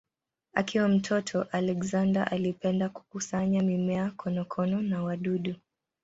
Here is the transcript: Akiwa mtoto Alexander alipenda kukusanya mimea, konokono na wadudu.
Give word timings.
Akiwa 0.53 0.87
mtoto 0.87 1.43
Alexander 1.51 2.27
alipenda 2.31 2.89
kukusanya 2.89 3.61
mimea, 3.63 4.11
konokono 4.11 4.81
na 4.81 5.03
wadudu. 5.03 5.55